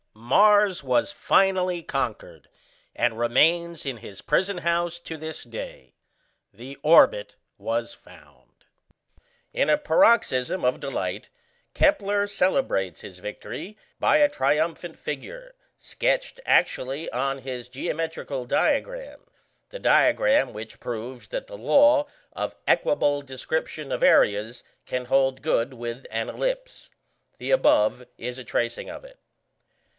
Mars 0.15 0.83
was 0.83 1.11
finally 1.11 1.83
conquered, 1.83 2.47
and 2.95 3.19
remains 3.19 3.85
in 3.85 3.97
his 3.97 4.21
prison 4.21 4.59
house 4.59 4.97
to 4.99 5.15
this 5.17 5.43
day. 5.43 5.93
The 6.53 6.77
orbit 6.81 7.35
was 7.59 7.93
found. 7.93 8.65
[Illustration: 8.65 8.79
FIG. 8.79 9.53
32.] 9.53 9.61
In 9.61 9.69
a 9.69 9.77
paroxysm 9.77 10.65
of 10.65 10.79
delight 10.79 11.29
Kepler 11.73 12.25
celebrates 12.27 13.01
his 13.01 13.19
victory 13.19 13.77
by 13.99 14.17
a 14.17 14.29
triumphant 14.29 14.97
figure, 14.97 15.53
sketched 15.77 16.39
actually 16.47 17.09
on 17.11 17.39
his 17.39 17.69
geometrical 17.69 18.45
diagram 18.45 19.25
the 19.69 19.79
diagram 19.79 20.51
which 20.51 20.79
proves 20.79 21.27
that 21.27 21.45
the 21.45 21.57
law 21.57 22.07
of 22.33 22.55
equable 22.67 23.21
description 23.21 23.91
of 23.91 24.01
areas 24.01 24.63
can 24.87 25.05
hold 25.05 25.43
good 25.43 25.73
with 25.75 26.07
an 26.09 26.29
ellipse. 26.29 26.89
The 27.37 27.51
above 27.51 28.07
is 28.17 28.39
a 28.39 28.43
tracing 28.43 28.89
of 28.89 29.03
it. 29.03 29.19